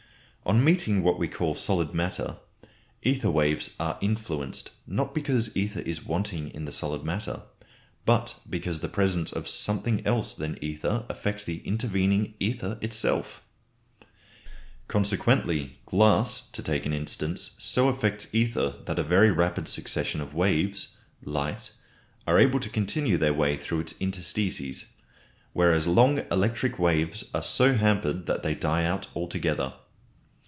[0.43, 2.35] On meeting what we call solid matter,
[3.03, 7.43] ether waves are influenced, not because ether is wanting in the solid matter,
[8.05, 13.43] but because the presence of something else than ether affects the intervening ether itself.
[14.89, 20.33] Consequently glass, to take an instance, so affects ether that a very rapid succession of
[20.33, 21.71] waves (light)
[22.27, 24.87] are able to continue their way through its interstices,
[25.53, 29.75] whereas long electric waves are so hampered that they die out altogether.